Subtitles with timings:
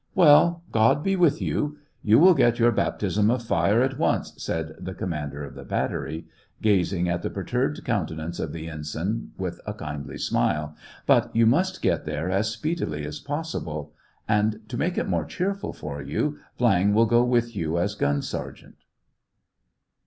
[0.15, 1.77] "Well, God be with you.
[2.01, 5.83] You will get your baptism of fire at once," said the commander of SEVASTOPOL IN
[5.85, 6.63] AUGUST.
[6.63, 10.75] 221 the battery, gazing at the perturbed countenance of the ensign with a kindly smile;"
[11.05, 13.93] but you must get there as speedily as possible.
[14.27, 18.23] And, to make it more cheerful for you, Viang shall go with you as gun
[18.23, 18.77] sergeant.